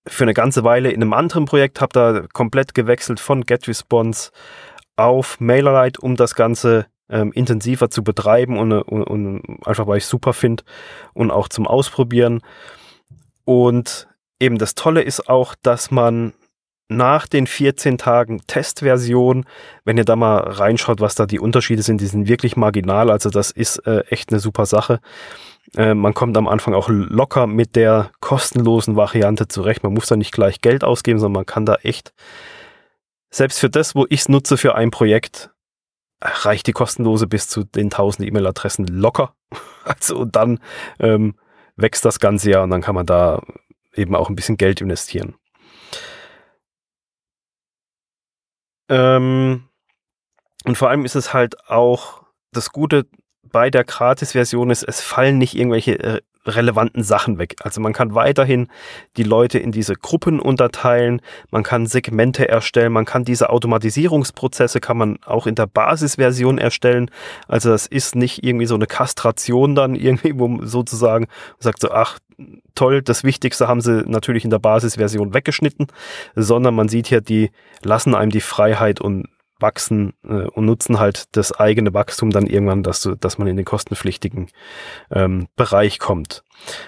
für 0.05 0.25
eine 0.25 0.35
ganze 0.35 0.63
Weile 0.63 0.91
in 0.91 1.01
einem 1.01 1.13
anderen 1.13 1.45
Projekt, 1.45 1.81
habe 1.81 1.93
da 1.93 2.25
komplett 2.31 2.75
gewechselt 2.75 3.19
von 3.19 3.45
GetResponse 3.45 4.31
auf 4.95 5.39
MailerLite, 5.39 5.99
um 6.01 6.15
das 6.15 6.35
Ganze 6.35 6.85
ähm, 7.09 7.31
intensiver 7.31 7.89
zu 7.89 8.03
betreiben 8.03 8.59
und, 8.59 8.71
und, 8.71 9.03
und 9.03 9.65
einfach 9.65 9.87
weil 9.87 9.97
ich 9.97 10.05
super 10.05 10.33
finde 10.33 10.63
und 11.13 11.31
auch 11.31 11.47
zum 11.47 11.65
Ausprobieren. 11.65 12.41
Und 13.45 14.07
eben 14.39 14.57
das 14.57 14.75
Tolle 14.75 15.01
ist 15.01 15.27
auch, 15.29 15.55
dass 15.61 15.89
man 15.89 16.33
nach 16.95 17.27
den 17.27 17.47
14 17.47 17.97
Tagen 17.97 18.41
Testversion, 18.47 19.45
wenn 19.85 19.97
ihr 19.97 20.05
da 20.05 20.15
mal 20.15 20.37
reinschaut, 20.37 21.01
was 21.01 21.15
da 21.15 21.25
die 21.25 21.39
Unterschiede 21.39 21.81
sind, 21.81 22.01
die 22.01 22.07
sind 22.07 22.27
wirklich 22.27 22.55
marginal. 22.55 23.09
Also 23.09 23.29
das 23.29 23.51
ist 23.51 23.77
äh, 23.87 24.01
echt 24.09 24.31
eine 24.31 24.39
super 24.39 24.65
Sache. 24.65 24.99
Äh, 25.75 25.93
man 25.93 26.13
kommt 26.13 26.37
am 26.37 26.47
Anfang 26.47 26.73
auch 26.73 26.89
locker 26.89 27.47
mit 27.47 27.75
der 27.75 28.11
kostenlosen 28.19 28.95
Variante 28.95 29.47
zurecht. 29.47 29.83
Man 29.83 29.93
muss 29.93 30.07
da 30.07 30.15
nicht 30.15 30.31
gleich 30.31 30.61
Geld 30.61 30.83
ausgeben, 30.83 31.19
sondern 31.19 31.39
man 31.39 31.45
kann 31.45 31.65
da 31.65 31.75
echt, 31.75 32.13
selbst 33.29 33.59
für 33.59 33.69
das, 33.69 33.95
wo 33.95 34.05
ich 34.09 34.21
es 34.21 34.29
nutze 34.29 34.57
für 34.57 34.75
ein 34.75 34.91
Projekt, 34.91 35.49
reicht 36.21 36.67
die 36.67 36.73
kostenlose 36.73 37.27
bis 37.27 37.47
zu 37.47 37.63
den 37.63 37.85
1000 37.85 38.27
E-Mail-Adressen 38.27 38.87
locker. 38.87 39.35
Also 39.85 40.19
und 40.19 40.37
dann 40.37 40.59
ähm, 41.01 41.35
wächst 41.75 42.05
das 42.05 42.19
ganze 42.19 42.49
Jahr 42.49 42.63
und 42.63 42.69
dann 42.69 42.79
kann 42.79 42.95
man 42.95 43.05
da 43.05 43.41
eben 43.93 44.15
auch 44.15 44.29
ein 44.29 44.35
bisschen 44.35 44.55
Geld 44.55 44.79
investieren. 44.79 45.35
Ähm, 48.89 49.63
und 50.65 50.77
vor 50.77 50.89
allem 50.89 51.05
ist 51.05 51.15
es 51.15 51.33
halt 51.33 51.69
auch 51.69 52.23
das 52.51 52.71
Gute 52.71 53.05
bei 53.51 53.69
der 53.69 53.83
Gratis-Version 53.83 54.69
ist, 54.69 54.83
es 54.83 55.01
fallen 55.01 55.37
nicht 55.37 55.55
irgendwelche 55.55 55.99
äh, 55.99 56.21
relevanten 56.45 57.03
Sachen 57.03 57.37
weg. 57.37 57.55
Also 57.61 57.79
man 57.81 57.93
kann 57.93 58.15
weiterhin 58.15 58.67
die 59.15 59.23
Leute 59.23 59.59
in 59.59 59.71
diese 59.71 59.95
Gruppen 59.95 60.39
unterteilen, 60.39 61.21
man 61.51 61.63
kann 61.63 61.85
Segmente 61.85 62.49
erstellen, 62.49 62.91
man 62.91 63.05
kann 63.05 63.23
diese 63.23 63.49
Automatisierungsprozesse 63.49 64.79
kann 64.79 64.97
man 64.97 65.19
auch 65.23 65.47
in 65.47 65.55
der 65.55 65.67
Basisversion 65.67 66.57
erstellen. 66.57 67.09
Also 67.47 67.69
das 67.69 67.85
ist 67.87 68.15
nicht 68.15 68.43
irgendwie 68.43 68.65
so 68.65 68.75
eine 68.75 68.87
Kastration 68.87 69.75
dann 69.75 69.95
irgendwie, 70.03 70.37
wo 70.37 70.65
sozusagen 70.65 71.27
sagt 71.59 71.79
so, 71.79 71.91
ach 71.91 72.19
toll, 72.75 73.01
das 73.01 73.23
Wichtigste 73.23 73.67
haben 73.67 73.81
sie 73.81 74.03
natürlich 74.05 74.43
in 74.43 74.49
der 74.49 74.59
Basisversion 74.59 75.33
weggeschnitten, 75.33 75.87
sondern 76.35 76.75
man 76.75 76.89
sieht 76.89 77.07
hier, 77.07 77.21
die 77.21 77.51
lassen 77.83 78.15
einem 78.15 78.31
die 78.31 78.41
Freiheit 78.41 79.01
und 79.01 79.27
wachsen 79.63 80.13
äh, 80.23 80.45
und 80.47 80.65
nutzen 80.65 80.99
halt 80.99 81.35
das 81.35 81.51
eigene 81.51 81.93
Wachstum 81.93 82.29
dann 82.29 82.45
irgendwann, 82.45 82.83
dass, 82.83 83.09
dass 83.19 83.39
man 83.39 83.47
in 83.47 83.55
den 83.55 83.65
kostenpflichtigen 83.65 84.49
ähm, 85.11 85.47
Bereich 85.55 85.97
kommt. 85.97 86.43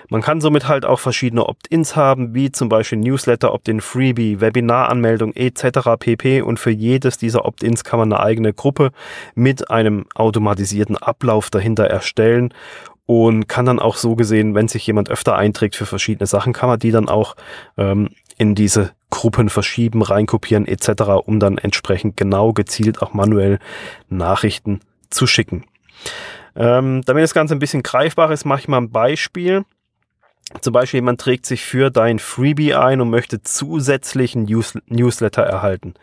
Man 0.09 0.21
kann 0.21 0.41
somit 0.41 0.67
halt 0.67 0.85
auch 0.85 0.99
verschiedene 0.99 1.47
Opt-ins 1.47 1.95
haben, 1.95 2.35
wie 2.35 2.51
zum 2.51 2.69
Beispiel 2.69 2.99
Newsletter, 2.99 3.53
Opt-in 3.53 3.81
Freebie, 3.81 4.39
Webinaranmeldung 4.39 5.33
etc. 5.33 5.97
pp. 5.99 6.41
Und 6.41 6.59
für 6.59 6.69
jedes 6.69 7.17
dieser 7.17 7.45
Opt-ins 7.45 7.83
kann 7.83 7.99
man 7.99 8.13
eine 8.13 8.21
eigene 8.21 8.53
Gruppe 8.53 8.91
mit 9.33 9.71
einem 9.71 10.05
automatisierten 10.13 10.97
Ablauf 10.97 11.49
dahinter 11.49 11.85
erstellen 11.85 12.53
und 13.05 13.47
kann 13.47 13.65
dann 13.65 13.79
auch 13.79 13.95
so 13.97 14.15
gesehen, 14.15 14.55
wenn 14.55 14.67
sich 14.67 14.85
jemand 14.87 15.09
öfter 15.09 15.35
einträgt 15.35 15.75
für 15.75 15.85
verschiedene 15.85 16.27
Sachen, 16.27 16.53
kann 16.53 16.69
man 16.69 16.79
die 16.79 16.91
dann 16.91 17.07
auch 17.07 17.35
ähm, 17.77 18.09
in 18.37 18.55
diese 18.55 18.91
Gruppen 19.09 19.49
verschieben, 19.49 20.01
reinkopieren 20.01 20.67
etc., 20.67 21.03
um 21.25 21.39
dann 21.39 21.57
entsprechend 21.57 22.17
genau 22.17 22.53
gezielt 22.53 23.01
auch 23.01 23.13
manuell 23.13 23.59
Nachrichten 24.09 24.81
zu 25.09 25.27
schicken. 25.27 25.65
Ähm, 26.55 27.01
damit 27.05 27.23
das 27.23 27.33
Ganze 27.33 27.55
ein 27.55 27.59
bisschen 27.59 27.83
greifbar 27.83 28.31
ist, 28.31 28.45
mache 28.45 28.61
ich 28.61 28.67
mal 28.67 28.77
ein 28.77 28.91
Beispiel. 28.91 29.63
Zum 30.61 30.73
Beispiel 30.73 30.99
jemand 30.99 31.19
trägt 31.19 31.45
sich 31.45 31.63
für 31.63 31.89
dein 31.89 32.19
Freebie 32.19 32.75
ein 32.75 33.01
und 33.01 33.09
möchte 33.09 33.41
zusätzlichen 33.41 34.43
News 34.45 34.77
Newsletter 34.87 35.43
erhalten. 35.43 35.95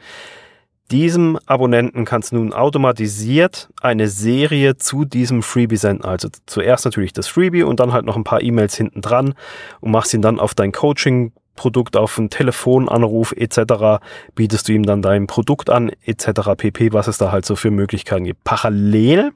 Diesem 0.90 1.38
Abonnenten 1.46 2.04
kannst 2.04 2.32
du 2.32 2.36
nun 2.36 2.52
automatisiert 2.52 3.70
eine 3.80 4.08
Serie 4.08 4.76
zu 4.76 5.04
diesem 5.04 5.42
Freebie 5.42 5.76
senden. 5.76 6.04
Also 6.04 6.28
zuerst 6.46 6.84
natürlich 6.84 7.12
das 7.12 7.28
Freebie 7.28 7.62
und 7.62 7.80
dann 7.80 7.92
halt 7.92 8.04
noch 8.04 8.16
ein 8.16 8.24
paar 8.24 8.42
E-Mails 8.42 8.76
hinten 8.76 9.00
dran 9.00 9.34
und 9.80 9.90
machst 9.90 10.12
ihn 10.12 10.22
dann 10.22 10.38
auf 10.38 10.54
dein 10.54 10.72
Coaching 10.72 11.32
Produkt 11.54 11.96
auf 11.96 12.18
einen 12.18 12.30
Telefonanruf 12.30 13.32
etc. 13.32 14.02
bietest 14.34 14.68
du 14.68 14.72
ihm 14.72 14.84
dann 14.84 15.02
dein 15.02 15.26
Produkt 15.26 15.70
an 15.70 15.90
etc. 16.02 16.54
pp, 16.56 16.92
was 16.92 17.08
es 17.08 17.18
da 17.18 17.30
halt 17.30 17.44
so 17.44 17.56
für 17.56 17.70
Möglichkeiten 17.70 18.24
gibt. 18.24 18.42
Parallel 18.44 19.32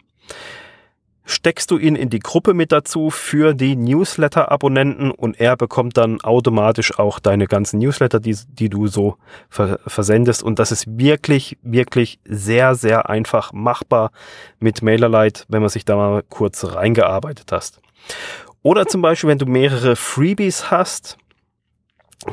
steckst 1.26 1.71
du 1.71 1.76
ihn 1.76 1.97
in 1.97 2.09
die 2.09 2.21
Gruppe 2.21 2.54
mit 2.54 2.73
dazu 2.73 3.11
für 3.11 3.52
die 3.52 3.76
Newsletter-Abonnenten 3.76 5.11
und 5.11 5.38
er 5.38 5.56
bekommt 5.56 5.97
dann 5.97 6.21
automatisch 6.23 6.99
auch 6.99 7.18
deine 7.18 7.47
ganzen 7.47 7.80
Newsletter, 7.80 8.21
die, 8.21 8.37
die 8.49 8.68
du 8.68 8.87
so 8.87 9.16
ver 9.50 9.80
versendest. 9.87 10.42
Und 10.42 10.59
das 10.59 10.73
ist 10.73 10.87
wirklich, 10.87 11.59
wirklich 11.62 12.21
sehr, 12.25 12.76
sehr 12.76 13.11
einfach 13.11 13.52
machbar 13.52 14.12
mit 14.61 14.83
MailerLite, 14.83 15.45
wenn 15.49 15.61
man 15.61 15.68
sich 15.68 15.85
da 15.85 15.97
mal 15.97 16.23
kurz 16.23 16.64
reingearbeitet 16.64 17.50
hast. 17.50 17.80
Oder 18.62 18.87
zum 18.87 19.02
Beispiel, 19.02 19.28
wenn 19.28 19.38
du 19.38 19.47
mehrere 19.47 19.97
Freebies 19.97 20.71
hast, 20.71 21.18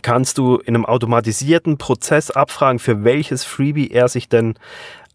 kannst 0.01 0.37
du 0.37 0.57
in 0.57 0.75
einem 0.75 0.85
automatisierten 0.85 1.77
Prozess 1.77 2.31
abfragen, 2.31 2.79
für 2.79 3.03
welches 3.03 3.43
Freebie 3.43 3.89
er 3.91 4.07
sich 4.07 4.29
denn 4.29 4.55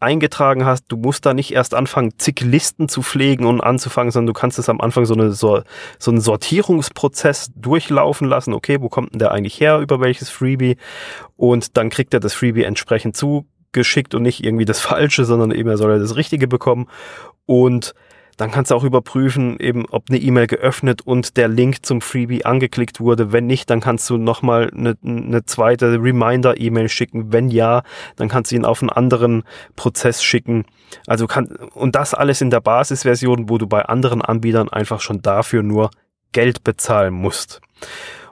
eingetragen 0.01 0.65
hast. 0.65 0.85
Du 0.89 0.97
musst 0.97 1.27
da 1.27 1.35
nicht 1.35 1.53
erst 1.53 1.75
anfangen, 1.75 2.13
zig 2.19 2.41
Listen 2.41 2.89
zu 2.89 3.03
pflegen 3.03 3.47
und 3.47 3.61
anzufangen, 3.61 4.11
sondern 4.11 4.35
du 4.35 4.39
kannst 4.39 4.59
es 4.59 4.69
am 4.69 4.81
Anfang 4.81 5.05
so, 5.05 5.15
eine, 5.15 5.33
so, 5.33 5.63
so 5.99 6.11
einen 6.11 6.21
Sortierungsprozess 6.21 7.51
durchlaufen 7.57 8.29
lassen. 8.29 8.53
Okay, 8.53 8.81
wo 8.81 8.89
kommt 8.89 9.13
denn 9.13 9.19
der 9.19 9.33
eigentlich 9.33 9.61
her, 9.61 9.79
über 9.79 10.01
welches 10.01 10.31
Freebie? 10.31 10.77
Und 11.37 11.77
dann 11.77 11.91
kriegt 11.91 12.15
er 12.15 12.21
das 12.21 12.35
Freebie 12.35 12.65
entsprechend 12.65 13.17
zugeschickt 13.17 14.15
und 14.15 14.23
nicht 14.23 14.45
irgendwie 14.45 14.65
das 14.65 14.81
Falsche, 14.81 15.25
sondern 15.25 15.51
eben 15.51 15.69
er 15.69 15.77
soll 15.77 15.99
das 15.99 16.17
Richtige 16.17 16.49
bekommen. 16.49 16.89
Und 17.47 17.95
dann 18.39 18.53
kannst 18.53 18.71
du 18.71 18.77
auch 18.77 18.85
überprüfen, 18.85 19.59
eben, 19.59 19.85
ob 19.91 20.09
eine 20.09 20.19
E-Mail 20.19 20.47
geöffnet 20.47 21.03
und 21.03 21.37
der 21.37 21.49
Link 21.49 21.85
zum 21.85 22.01
Freebie 22.01 22.45
angeklickt 22.45 23.01
wurde. 23.01 23.33
Wenn 23.33 23.47
nicht, 23.47 23.69
dann 23.69 23.81
kannst 23.81 24.09
du 24.09 24.17
nochmal 24.17 24.71
eine, 24.73 24.97
eine 25.05 25.45
zweite 25.45 26.01
Reminder-E-Mail 26.01 26.89
schicken. 26.89 27.33
Wenn 27.33 27.51
ja, 27.51 27.83
dann 28.15 28.29
kannst 28.29 28.53
du 28.53 28.55
ihn 28.55 28.65
auf 28.65 28.81
einen 28.81 28.91
anderen 28.91 29.43
Prozess 29.75 30.23
schicken. 30.23 30.67
Also 31.09 31.27
kann, 31.27 31.49
und 31.75 31.97
das 31.97 32.15
alles 32.15 32.41
in 32.41 32.51
der 32.51 32.61
Basisversion, 32.61 33.51
wo 33.51 33.59
du 33.59 33.67
bei 33.67 33.85
anderen 33.85 34.23
Anbietern 34.23 34.69
einfach 34.69 35.01
schon 35.01 35.21
dafür 35.21 35.65
nur 35.65 35.91
Geld 36.31 36.63
bezahlen 36.63 37.15
musst. 37.15 37.61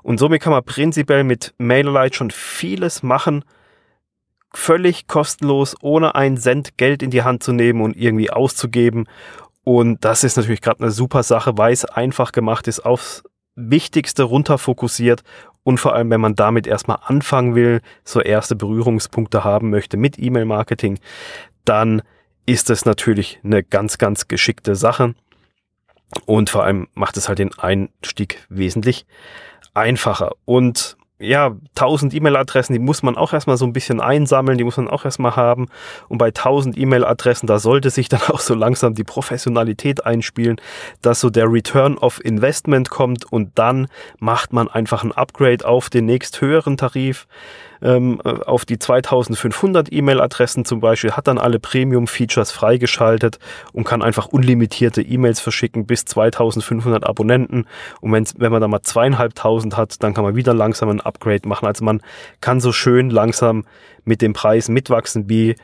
Und 0.04 0.18
somit 0.18 0.40
kann 0.40 0.52
man 0.52 0.64
prinzipiell 0.64 1.24
mit 1.24 1.52
MailerLite 1.58 2.16
schon 2.16 2.30
vieles 2.30 3.02
machen, 3.02 3.44
völlig 4.54 5.08
kostenlos, 5.08 5.74
ohne 5.80 6.14
einen 6.14 6.36
Cent 6.36 6.78
Geld 6.78 7.02
in 7.02 7.10
die 7.10 7.24
Hand 7.24 7.42
zu 7.42 7.52
nehmen 7.52 7.80
und 7.80 7.96
irgendwie 7.96 8.30
auszugeben. 8.30 9.06
Und 9.68 10.04
das 10.04 10.22
ist 10.22 10.36
natürlich 10.36 10.60
gerade 10.60 10.80
eine 10.80 10.92
super 10.92 11.24
Sache, 11.24 11.58
weil 11.58 11.72
es 11.72 11.84
einfach 11.84 12.30
gemacht 12.30 12.68
ist, 12.68 12.86
aufs 12.86 13.24
Wichtigste 13.56 14.22
runterfokussiert 14.22 15.24
und 15.64 15.78
vor 15.78 15.92
allem, 15.92 16.08
wenn 16.10 16.20
man 16.20 16.36
damit 16.36 16.68
erstmal 16.68 16.98
anfangen 17.04 17.56
will, 17.56 17.80
so 18.04 18.20
erste 18.20 18.54
Berührungspunkte 18.54 19.42
haben 19.42 19.70
möchte 19.70 19.96
mit 19.96 20.20
E-Mail-Marketing, 20.20 21.00
dann 21.64 22.02
ist 22.46 22.70
es 22.70 22.84
natürlich 22.84 23.40
eine 23.42 23.64
ganz, 23.64 23.98
ganz 23.98 24.28
geschickte 24.28 24.76
Sache. 24.76 25.16
Und 26.26 26.48
vor 26.48 26.62
allem 26.62 26.86
macht 26.94 27.16
es 27.16 27.28
halt 27.28 27.40
den 27.40 27.52
Einstieg 27.58 28.46
wesentlich 28.48 29.04
einfacher. 29.74 30.30
Und 30.44 30.96
ja, 31.18 31.56
1000 31.74 32.12
E-Mail-Adressen, 32.12 32.74
die 32.74 32.78
muss 32.78 33.02
man 33.02 33.16
auch 33.16 33.32
erstmal 33.32 33.56
so 33.56 33.64
ein 33.64 33.72
bisschen 33.72 34.00
einsammeln, 34.00 34.58
die 34.58 34.64
muss 34.64 34.76
man 34.76 34.88
auch 34.88 35.04
erstmal 35.04 35.34
haben. 35.34 35.68
Und 36.08 36.18
bei 36.18 36.26
1000 36.26 36.76
E-Mail-Adressen, 36.76 37.46
da 37.46 37.58
sollte 37.58 37.88
sich 37.90 38.08
dann 38.08 38.20
auch 38.28 38.40
so 38.40 38.54
langsam 38.54 38.94
die 38.94 39.04
Professionalität 39.04 40.04
einspielen, 40.04 40.60
dass 41.00 41.20
so 41.20 41.30
der 41.30 41.50
Return 41.50 41.96
of 41.96 42.22
Investment 42.24 42.90
kommt 42.90 43.24
und 43.24 43.58
dann 43.58 43.88
macht 44.18 44.52
man 44.52 44.68
einfach 44.68 45.04
ein 45.04 45.12
Upgrade 45.12 45.66
auf 45.66 45.88
den 45.88 46.04
nächst 46.04 46.40
höheren 46.40 46.76
Tarif 46.76 47.26
ähm, 47.82 48.20
äh, 48.24 48.30
auf 48.30 48.64
die 48.64 48.78
2500 48.78 49.92
E-Mail-Adressen 49.92 50.64
zum 50.64 50.80
Beispiel, 50.80 51.12
hat 51.12 51.26
dann 51.26 51.38
alle 51.38 51.58
Premium-Features 51.58 52.50
freigeschaltet 52.50 53.38
und 53.72 53.84
kann 53.84 54.02
einfach 54.02 54.26
unlimitierte 54.26 55.02
E-Mails 55.02 55.40
verschicken 55.40 55.86
bis 55.86 56.04
2500 56.04 57.06
Abonnenten. 57.06 57.66
Und 58.00 58.12
wenn, 58.12 58.26
wenn 58.36 58.52
man 58.52 58.60
da 58.60 58.68
mal 58.68 58.82
zweieinhalbtausend 58.82 59.76
hat, 59.76 60.02
dann 60.02 60.14
kann 60.14 60.24
man 60.24 60.36
wieder 60.36 60.54
langsam 60.54 60.88
ein 60.88 61.00
Upgrade 61.00 61.48
machen. 61.48 61.66
Also 61.66 61.84
man 61.84 62.02
kann 62.40 62.60
so 62.60 62.72
schön 62.72 63.10
langsam 63.10 63.64
mit 64.04 64.22
dem 64.22 64.32
Preis 64.32 64.68
mitwachsen, 64.68 65.28
wie 65.28 65.56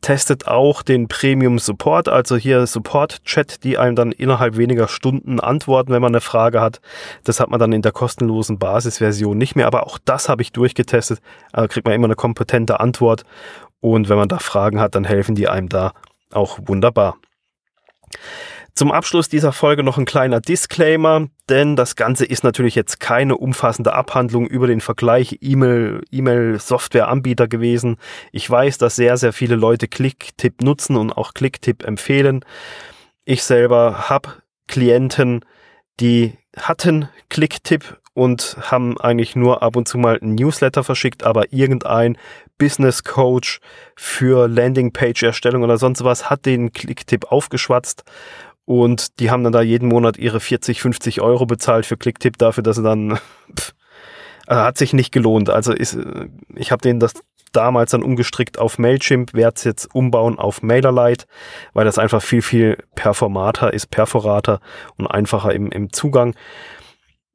testet, 0.00 0.46
auch 0.46 0.82
den 0.82 1.08
Premium 1.08 1.58
Support, 1.58 2.10
also 2.10 2.36
hier 2.36 2.66
Support 2.66 3.24
Chat, 3.24 3.64
die 3.64 3.78
einem 3.78 3.96
dann 3.96 4.12
innerhalb 4.12 4.58
weniger 4.58 4.86
Stunden 4.86 5.40
antworten, 5.40 5.92
wenn 5.92 6.02
man 6.02 6.12
eine 6.12 6.20
Frage 6.20 6.60
hat. 6.60 6.80
Das 7.24 7.40
hat 7.40 7.48
man 7.48 7.58
dann 7.58 7.72
in 7.72 7.80
der 7.80 7.92
kostenlosen 7.92 8.58
Basisversion 8.58 9.38
nicht 9.38 9.56
mehr, 9.56 9.66
aber 9.66 9.86
auch 9.86 9.98
das 10.04 10.28
habe 10.28 10.42
ich 10.42 10.52
durchgetestet. 10.52 11.20
Also 11.52 11.68
kriegt 11.68 11.86
man 11.86 11.94
immer 11.94 12.06
eine 12.06 12.16
kompetente 12.16 12.80
Antwort 12.80 13.24
und 13.80 14.10
wenn 14.10 14.18
man 14.18 14.28
da 14.28 14.38
Fragen 14.38 14.78
hat, 14.78 14.94
dann 14.94 15.04
helfen 15.04 15.34
die 15.34 15.48
einem 15.48 15.70
da 15.70 15.92
auch 16.32 16.58
wunderbar. 16.64 17.16
Zum 18.76 18.90
Abschluss 18.90 19.28
dieser 19.28 19.52
Folge 19.52 19.84
noch 19.84 19.98
ein 19.98 20.04
kleiner 20.04 20.40
Disclaimer, 20.40 21.28
denn 21.48 21.76
das 21.76 21.94
Ganze 21.94 22.24
ist 22.24 22.42
natürlich 22.42 22.74
jetzt 22.74 22.98
keine 22.98 23.36
umfassende 23.36 23.92
Abhandlung 23.92 24.48
über 24.48 24.66
den 24.66 24.80
Vergleich 24.80 25.38
E-Mail, 25.40 26.02
E-Mail-Software-Anbieter 26.10 27.46
gewesen. 27.46 27.98
Ich 28.32 28.50
weiß, 28.50 28.78
dass 28.78 28.96
sehr, 28.96 29.16
sehr 29.16 29.32
viele 29.32 29.54
Leute 29.54 29.86
Clicktip 29.86 30.60
nutzen 30.60 30.96
und 30.96 31.12
auch 31.12 31.34
Clicktip 31.34 31.84
empfehlen. 31.84 32.44
Ich 33.24 33.44
selber 33.44 34.08
habe 34.08 34.42
Klienten, 34.66 35.44
die 36.00 36.32
hatten 36.56 37.08
Clicktip 37.28 38.00
und 38.12 38.56
haben 38.60 38.98
eigentlich 38.98 39.36
nur 39.36 39.62
ab 39.62 39.76
und 39.76 39.86
zu 39.86 39.98
mal 39.98 40.18
ein 40.20 40.34
Newsletter 40.34 40.82
verschickt, 40.82 41.22
aber 41.22 41.52
irgendein 41.52 42.18
Business 42.58 43.04
Coach 43.04 43.60
für 43.94 44.48
Landingpage-Erstellung 44.48 45.62
oder 45.62 45.78
sonst 45.78 46.02
was 46.02 46.28
hat 46.28 46.44
den 46.44 46.72
Clicktip 46.72 47.30
aufgeschwatzt 47.30 48.02
und 48.64 49.20
die 49.20 49.30
haben 49.30 49.44
dann 49.44 49.52
da 49.52 49.62
jeden 49.62 49.88
Monat 49.88 50.16
ihre 50.16 50.40
40, 50.40 50.80
50 50.80 51.20
Euro 51.20 51.46
bezahlt 51.46 51.86
für 51.86 51.96
Clicktip 51.96 52.38
dafür, 52.38 52.62
dass 52.62 52.76
sie 52.76 52.82
dann, 52.82 53.18
pff, 53.58 53.74
also 54.46 54.62
hat 54.62 54.78
sich 54.78 54.92
nicht 54.92 55.12
gelohnt. 55.12 55.50
Also 55.50 55.72
ist, 55.72 55.98
ich 56.54 56.72
habe 56.72 56.82
denen 56.82 57.00
das 57.00 57.14
damals 57.52 57.92
dann 57.92 58.02
umgestrickt 58.02 58.58
auf 58.58 58.78
Mailchimp, 58.78 59.34
werde 59.34 59.54
es 59.56 59.64
jetzt 59.64 59.94
umbauen 59.94 60.38
auf 60.38 60.62
MailerLite, 60.62 61.26
weil 61.72 61.84
das 61.84 61.98
einfach 61.98 62.22
viel, 62.22 62.42
viel 62.42 62.78
performater 62.94 63.72
ist, 63.72 63.90
perforater 63.90 64.60
und 64.96 65.06
einfacher 65.06 65.54
im, 65.54 65.70
im 65.70 65.92
Zugang. 65.92 66.34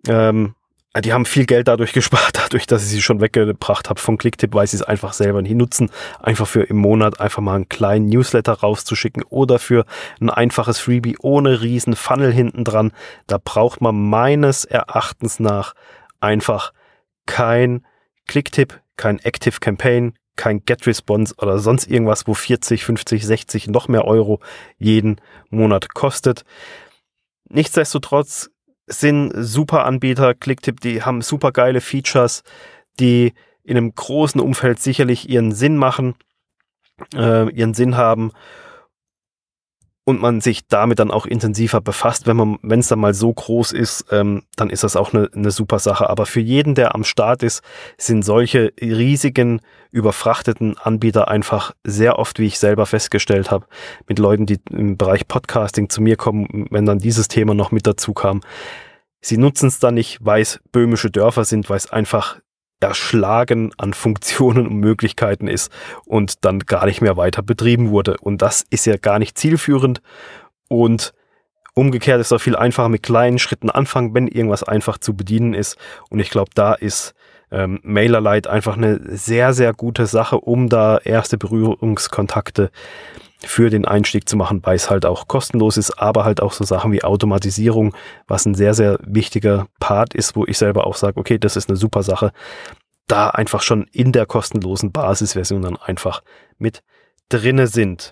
Ähm, 0.08 0.56
die 0.98 1.14
haben 1.14 1.26
viel 1.26 1.46
Geld 1.46 1.68
dadurch 1.68 1.94
gespart, 1.94 2.32
dadurch, 2.34 2.68
dass 2.68 2.84
ich 2.84 2.90
sie 2.90 3.02
schon 3.02 3.22
weggebracht 3.22 3.90
habe 3.90 4.00
von 4.00 4.18
Clicktip, 4.18 4.54
weil 4.54 4.68
sie 4.68 4.78
es 4.78 4.84
einfach 4.84 5.14
selber 5.14 5.42
nicht 5.42 5.56
nutzen. 5.56 5.92
Einfach 6.20 6.48
für 6.48 6.64
im 6.64 6.78
Monat 6.78 7.20
einfach 7.20 7.42
mal 7.42 7.56
einen 7.56 7.70
kleinen 7.70 8.08
Newsletter 8.08 8.54
rauszuschicken 8.54 9.24
oder 9.24 9.60
für 9.60 9.86
ein 10.20 10.30
einfaches 10.30 10.80
Freebie 10.80 11.18
ohne 11.20 11.62
riesen 11.62 11.96
Funnel 11.96 12.32
hinten 12.32 12.64
dran. 12.64 12.92
Da 13.28 13.38
braucht 13.44 13.82
man 13.82 14.10
meines 14.10 14.66
Erachtens 14.66 15.40
nach 15.40 15.74
einfach 16.20 16.74
kein 17.26 17.86
Clicktip, 18.28 18.82
kein 18.98 19.20
Active 19.20 19.60
Campaign, 19.60 20.14
kein 20.36 20.64
Get 20.64 20.88
Response 20.88 21.36
oder 21.38 21.60
sonst 21.60 21.90
irgendwas, 21.90 22.26
wo 22.26 22.34
40, 22.34 22.84
50, 22.84 23.26
60 23.26 23.68
noch 23.68 23.88
mehr 23.88 24.06
Euro 24.06 24.40
jeden 24.78 25.20
Monat 25.50 25.94
kostet. 25.94 26.46
Nichtsdestotrotz 27.50 28.50
sind 28.90 29.32
super 29.36 29.86
Anbieter, 29.86 30.34
Clicktip, 30.34 30.82
die 30.82 31.04
haben 31.04 31.22
super 31.22 31.52
geile 31.52 31.82
Features, 31.82 32.44
die 33.00 33.34
in 33.64 33.78
einem 33.78 33.94
großen 33.94 34.42
Umfeld 34.42 34.80
sicherlich 34.80 35.30
ihren 35.30 35.52
Sinn 35.52 35.78
machen, 35.78 36.16
äh, 37.16 37.50
ihren 37.52 37.74
Sinn 37.74 37.98
haben 37.98 38.32
und 40.10 40.20
man 40.20 40.42
sich 40.42 40.66
damit 40.66 40.98
dann 40.98 41.12
auch 41.12 41.28
intensiver 41.28 41.82
befasst, 41.82 42.26
wenn 42.26 42.36
man, 42.36 42.58
wenn 42.64 42.80
es 42.80 42.88
dann 42.88 42.98
mal 42.98 43.14
so 43.14 43.32
groß 43.32 43.74
ist, 43.74 44.06
ähm, 44.10 44.42
dann 44.56 44.72
ist 44.72 44.84
das 44.84 44.96
auch 44.96 45.14
eine, 45.14 45.30
eine 45.36 45.52
super 45.52 45.78
Sache. 45.78 46.10
Aber 46.10 46.26
für 46.26 46.40
jeden, 46.40 46.74
der 46.74 46.96
am 46.96 47.04
Start 47.04 47.44
ist, 47.44 47.62
sind 47.96 48.26
solche 48.26 48.74
riesigen, 48.82 49.62
überfrachteten 49.92 50.80
Anbieter 50.80 51.28
einfach 51.28 51.76
sehr 51.84 52.18
oft, 52.18 52.40
wie 52.40 52.48
ich 52.48 52.58
selber 52.58 52.88
festgestellt 52.88 53.52
habe, 53.52 53.68
mit 54.08 54.18
Leuten, 54.18 54.48
die 54.48 54.58
im 54.72 54.98
Bereich 54.98 55.28
Podcasting 55.28 55.90
zu 55.90 56.02
mir 56.02 56.16
kommen, 56.16 56.66
wenn 56.72 56.88
dann 56.88 56.98
dieses 56.98 57.28
Thema 57.28 57.54
noch 57.54 57.72
mit 57.72 57.86
dazu 57.86 58.14
kam. 58.14 58.42
Sie 59.22 59.38
nutzen 59.38 59.68
es 59.68 59.78
dann 59.78 59.94
nicht, 59.94 60.18
weil 60.22 60.42
es 60.42 60.60
böhmische 60.72 61.12
Dörfer 61.12 61.46
sind, 61.46 61.70
weil 61.70 61.78
es 61.78 61.92
einfach 61.92 62.40
erschlagen 62.80 63.72
an 63.78 63.94
Funktionen 63.94 64.68
und 64.68 64.78
Möglichkeiten 64.78 65.48
ist 65.48 65.72
und 66.06 66.46
dann 66.46 66.60
gar 66.60 66.86
nicht 66.86 67.02
mehr 67.02 67.18
weiter 67.18 67.42
betrieben 67.42 67.90
wurde. 67.90 68.18
Und 68.20 68.42
das 68.42 68.66
ist 68.70 68.86
ja 68.86 68.98
gar 68.98 69.20
nicht 69.20 69.38
zielführend. 69.38 70.02
Und 70.68 71.14
umgekehrt 71.74 72.20
ist 72.22 72.28
es 72.28 72.34
auch 72.34 72.42
viel 72.42 72.56
einfacher 72.56 72.90
mit 72.90 73.04
kleinen 73.04 73.40
Schritten 73.40 73.70
anfangen, 73.70 74.14
wenn 74.14 74.28
irgendwas 74.28 74.64
einfach 74.64 74.98
zu 74.98 75.16
bedienen 75.16 75.54
ist. 75.54 75.78
Und 76.10 76.20
ich 76.20 76.30
glaube, 76.30 76.52
da 76.56 76.74
ist 76.74 77.14
ähm, 77.52 77.80
MailerLite 77.84 78.50
einfach 78.50 78.78
eine 78.78 79.00
sehr, 79.18 79.54
sehr 79.54 79.74
gute 79.74 80.06
Sache, 80.06 80.40
um 80.40 80.70
da 80.70 80.98
erste 81.00 81.38
Berührungskontakte 81.38 82.72
für 83.46 83.70
den 83.70 83.86
Einstieg 83.86 84.28
zu 84.28 84.36
machen, 84.36 84.62
weil 84.64 84.76
es 84.76 84.90
halt 84.90 85.06
auch 85.06 85.28
kostenlos 85.28 85.78
ist, 85.78 85.92
aber 85.92 86.26
halt 86.26 86.42
auch 86.42 86.52
so 86.52 86.66
Sachen 86.66 86.92
wie 86.92 87.04
Automatisierung, 87.04 87.96
was 88.28 88.46
ein 88.46 88.54
sehr, 88.54 88.74
sehr 88.74 89.00
wichtiger 89.02 89.68
Part 89.80 90.14
ist, 90.14 90.36
wo 90.36 90.46
ich 90.46 90.58
selber 90.58 90.86
auch 90.86 90.96
sage, 90.96 91.18
okay, 91.18 91.38
das 91.38 91.56
ist 91.56 91.70
eine 91.70 91.78
super 91.78 92.04
Sache, 92.04 92.34
da 93.08 93.30
einfach 93.30 93.62
schon 93.62 93.86
in 93.92 94.12
der 94.12 94.26
kostenlosen 94.26 94.92
Basisversion 94.92 95.62
dann 95.62 95.78
einfach 95.78 96.22
mit 96.58 96.84
drinne 97.30 97.68
sind. 97.68 98.12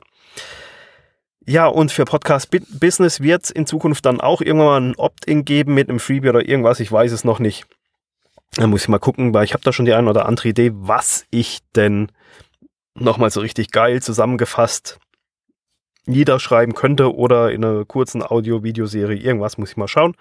Ja, 1.46 1.68
und 1.68 1.92
für 1.92 2.06
Podcast 2.06 2.50
Business 2.80 3.22
wird 3.22 3.46
es 3.46 3.52
in 3.52 3.66
Zukunft 3.66 4.06
dann 4.06 4.22
auch 4.22 4.42
irgendwann 4.42 4.68
mal 4.68 4.82
ein 4.82 4.96
Opt-in 4.96 5.46
geben 5.46 5.74
mit 5.74 5.90
einem 5.90 6.00
Freebie 6.00 6.30
oder 6.30 6.48
irgendwas, 6.48 6.80
ich 6.80 6.92
weiß 6.92 7.12
es 7.12 7.24
noch 7.24 7.40
nicht. 7.40 7.66
Da 8.54 8.66
muss 8.66 8.84
ich 8.84 8.88
mal 8.88 8.98
gucken, 8.98 9.34
weil 9.34 9.44
ich 9.44 9.54
habe 9.54 9.64
da 9.64 9.74
schon 9.74 9.86
die 9.86 9.94
eine 9.94 10.10
oder 10.10 10.26
andere 10.26 10.50
Idee, 10.50 10.72
was 10.74 11.26
ich 11.32 11.60
denn 11.76 12.12
nochmal 12.96 13.30
so 13.30 13.42
richtig 13.42 13.72
geil 13.72 14.02
zusammengefasst 14.02 15.00
niederschreiben 16.08 16.74
könnte 16.74 17.16
oder 17.16 17.52
in 17.52 17.64
einer 17.64 17.86
kurzen 17.86 18.24
Audio-Videoserie. 18.24 19.18
Irgendwas 19.18 19.58
muss 19.58 19.72
ich 19.72 19.78
mal 19.78 19.88
schauen. 19.88 20.16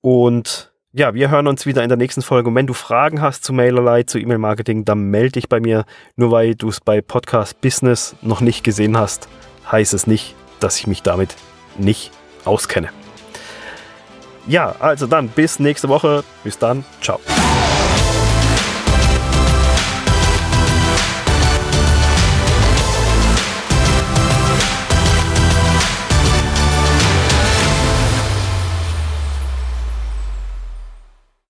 Und 0.00 0.73
ja, 0.96 1.12
wir 1.12 1.28
hören 1.28 1.48
uns 1.48 1.66
wieder 1.66 1.82
in 1.82 1.88
der 1.88 1.98
nächsten 1.98 2.22
Folge. 2.22 2.48
Und 2.48 2.54
wenn 2.54 2.68
du 2.68 2.72
Fragen 2.72 3.20
hast 3.20 3.44
zu 3.44 3.52
Mailerlei, 3.52 4.04
zu 4.04 4.18
E-Mail-Marketing, 4.18 4.84
dann 4.84 5.10
melde 5.10 5.32
dich 5.32 5.48
bei 5.48 5.58
mir. 5.58 5.86
Nur 6.14 6.30
weil 6.30 6.54
du 6.54 6.68
es 6.68 6.80
bei 6.80 7.00
Podcast 7.00 7.60
Business 7.60 8.14
noch 8.22 8.40
nicht 8.40 8.62
gesehen 8.62 8.96
hast, 8.96 9.28
heißt 9.70 9.92
es 9.92 10.06
nicht, 10.06 10.36
dass 10.60 10.78
ich 10.78 10.86
mich 10.86 11.02
damit 11.02 11.34
nicht 11.76 12.12
auskenne. 12.44 12.90
Ja, 14.46 14.76
also 14.78 15.08
dann 15.08 15.28
bis 15.28 15.58
nächste 15.58 15.88
Woche. 15.88 16.22
Bis 16.44 16.58
dann. 16.58 16.84
Ciao. 17.00 17.18